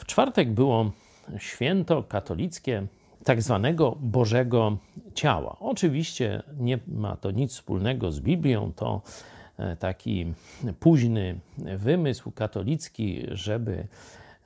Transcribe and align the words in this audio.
W 0.00 0.06
czwartek 0.06 0.50
było 0.50 0.90
święto 1.38 2.02
katolickie 2.02 2.86
tak 3.24 3.42
zwanego 3.42 3.96
Bożego 4.00 4.76
Ciała. 5.14 5.56
Oczywiście 5.60 6.42
nie 6.58 6.78
ma 6.86 7.16
to 7.16 7.30
nic 7.30 7.52
wspólnego 7.52 8.12
z 8.12 8.20
Biblią, 8.20 8.72
to 8.76 9.02
e, 9.58 9.76
taki 9.76 10.32
późny 10.80 11.40
wymysł 11.58 12.30
katolicki, 12.30 13.26
żeby 13.30 13.86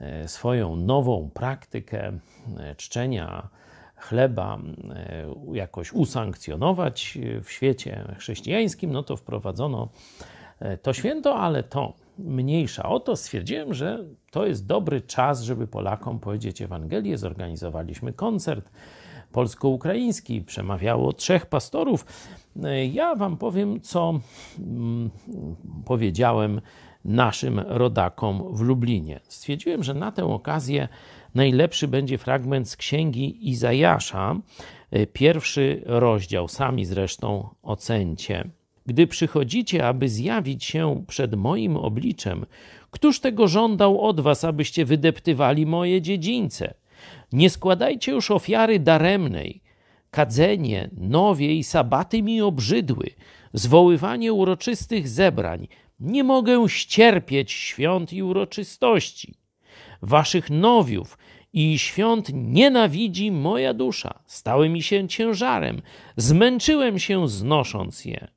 e, 0.00 0.28
swoją 0.28 0.76
nową 0.76 1.30
praktykę 1.34 2.12
e, 2.58 2.74
czczenia 2.76 3.48
chleba 3.96 4.58
jakoś 5.52 5.92
usankcjonować 5.92 7.18
w 7.42 7.50
świecie 7.50 8.14
chrześcijańskim, 8.18 8.92
no 8.92 9.02
to 9.02 9.16
wprowadzono 9.16 9.88
to 10.82 10.92
święto, 10.92 11.38
ale 11.38 11.62
to 11.62 11.92
mniejsza 12.18 12.88
o 12.88 13.00
to. 13.00 13.16
Stwierdziłem, 13.16 13.74
że 13.74 14.04
to 14.30 14.46
jest 14.46 14.66
dobry 14.66 15.00
czas, 15.00 15.42
żeby 15.42 15.66
Polakom 15.66 16.18
powiedzieć 16.18 16.62
Ewangelię. 16.62 17.18
Zorganizowaliśmy 17.18 18.12
koncert 18.12 18.70
polsko-ukraiński, 19.32 20.42
przemawiało 20.42 21.12
trzech 21.12 21.46
pastorów. 21.46 22.06
Ja 22.92 23.14
Wam 23.14 23.36
powiem, 23.36 23.80
co 23.80 24.20
mm, 24.58 25.10
powiedziałem 25.84 26.60
naszym 27.04 27.58
rodakom 27.58 28.54
w 28.56 28.60
Lublinie. 28.60 29.20
Stwierdziłem, 29.28 29.82
że 29.82 29.94
na 29.94 30.12
tę 30.12 30.24
okazję 30.24 30.88
najlepszy 31.34 31.88
będzie 31.88 32.18
fragment 32.18 32.68
z 32.68 32.76
księgi 32.76 33.50
Izajasza, 33.50 34.36
pierwszy 35.12 35.82
rozdział, 35.86 36.48
sami 36.48 36.84
zresztą 36.84 37.48
ocencie. 37.62 38.50
Gdy 38.86 39.06
przychodzicie, 39.06 39.86
aby 39.86 40.08
zjawić 40.08 40.64
się 40.64 41.04
przed 41.06 41.34
moim 41.34 41.76
obliczem, 41.76 42.46
któż 42.90 43.20
tego 43.20 43.48
żądał 43.48 44.00
od 44.00 44.20
was, 44.20 44.44
abyście 44.44 44.84
wydeptywali 44.84 45.66
moje 45.66 46.02
dziedzińce? 46.02 46.74
Nie 47.32 47.50
składajcie 47.50 48.12
już 48.12 48.30
ofiary 48.30 48.78
daremnej. 48.78 49.60
Kadzenie, 50.10 50.90
nowie 50.96 51.54
i 51.54 51.64
sabaty 51.64 52.22
mi 52.22 52.40
obrzydły, 52.40 53.10
zwoływanie 53.52 54.32
uroczystych 54.32 55.08
zebrań. 55.08 55.68
Nie 56.00 56.24
mogę 56.24 56.68
ścierpieć 56.68 57.52
świąt 57.52 58.12
i 58.12 58.22
uroczystości. 58.22 59.34
Waszych 60.02 60.50
nowiów 60.50 61.18
i 61.52 61.78
świąt 61.78 62.30
nienawidzi 62.32 63.30
moja 63.30 63.74
dusza. 63.74 64.18
Stały 64.26 64.68
mi 64.68 64.82
się 64.82 65.08
ciężarem, 65.08 65.82
zmęczyłem 66.16 66.98
się 66.98 67.28
znosząc 67.28 68.04
je. 68.04 68.28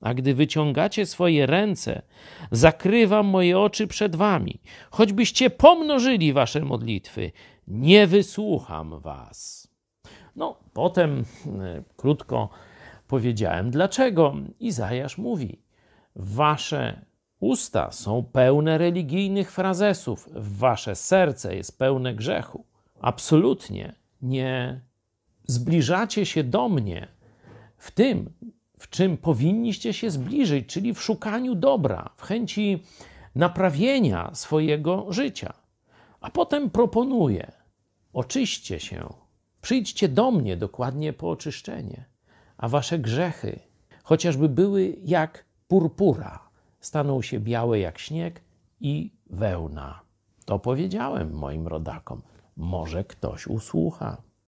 A 0.00 0.14
gdy 0.14 0.34
wyciągacie 0.34 1.06
swoje 1.06 1.46
ręce, 1.46 2.02
zakrywam 2.50 3.26
moje 3.26 3.58
oczy 3.58 3.86
przed 3.86 4.16
wami. 4.16 4.60
Choćbyście 4.90 5.50
pomnożyli 5.50 6.32
wasze 6.32 6.60
modlitwy, 6.60 7.32
nie 7.68 8.06
wysłucham 8.06 9.00
was. 9.00 9.68
No, 10.36 10.58
potem 10.72 11.24
e, 11.60 11.82
krótko 11.96 12.48
powiedziałem, 13.08 13.70
dlaczego. 13.70 14.34
Izajasz 14.60 15.18
mówi: 15.18 15.62
Wasze 16.16 17.04
usta 17.40 17.90
są 17.90 18.24
pełne 18.32 18.78
religijnych 18.78 19.52
frazesów, 19.52 20.28
wasze 20.34 20.94
serce 20.94 21.56
jest 21.56 21.78
pełne 21.78 22.14
grzechu. 22.14 22.64
Absolutnie 23.00 23.94
nie 24.22 24.80
zbliżacie 25.46 26.26
się 26.26 26.44
do 26.44 26.68
mnie 26.68 27.08
w 27.76 27.90
tym, 27.90 28.30
w 28.78 28.90
czym 28.90 29.16
powinniście 29.16 29.92
się 29.92 30.10
zbliżyć, 30.10 30.66
czyli 30.66 30.94
w 30.94 31.02
szukaniu 31.02 31.54
dobra, 31.54 32.10
w 32.16 32.22
chęci 32.22 32.82
naprawienia 33.34 34.30
swojego 34.34 35.12
życia. 35.12 35.52
A 36.20 36.30
potem 36.30 36.70
proponuję: 36.70 37.52
oczyście 38.12 38.80
się, 38.80 39.12
przyjdźcie 39.60 40.08
do 40.08 40.30
mnie 40.30 40.56
dokładnie 40.56 41.12
po 41.12 41.30
oczyszczenie, 41.30 42.04
a 42.56 42.68
wasze 42.68 42.98
grzechy, 42.98 43.58
chociażby 44.02 44.48
były 44.48 44.96
jak 45.04 45.44
purpura, 45.68 46.48
staną 46.80 47.22
się 47.22 47.40
białe 47.40 47.78
jak 47.78 47.98
śnieg 47.98 48.40
i 48.80 49.10
wełna. 49.30 50.00
To 50.44 50.58
powiedziałem 50.58 51.32
moim 51.32 51.66
rodakom. 51.66 52.22
Może 52.56 53.04
ktoś 53.04 53.46
usłucha. 53.46 54.16